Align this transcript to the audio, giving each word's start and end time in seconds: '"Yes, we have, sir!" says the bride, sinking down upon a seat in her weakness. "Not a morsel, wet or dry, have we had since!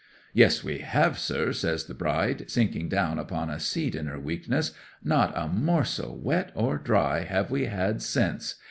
'"Yes, 0.33 0.63
we 0.63 0.79
have, 0.79 1.19
sir!" 1.19 1.53
says 1.53 1.83
the 1.85 1.93
bride, 1.93 2.49
sinking 2.49 2.89
down 2.89 3.19
upon 3.19 3.51
a 3.51 3.59
seat 3.59 3.93
in 3.93 4.07
her 4.07 4.19
weakness. 4.19 4.71
"Not 5.03 5.31
a 5.35 5.47
morsel, 5.47 6.17
wet 6.17 6.51
or 6.55 6.79
dry, 6.79 7.19
have 7.19 7.51
we 7.51 7.65
had 7.65 8.01
since! 8.01 8.55